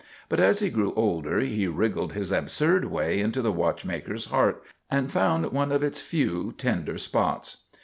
[0.29, 5.11] But as he grew older he wriggled his absurd way into the watchmaker's heart and
[5.11, 7.65] found one of its few tender spots.